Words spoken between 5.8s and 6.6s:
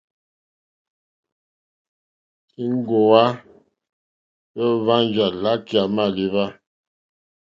mâlíwà.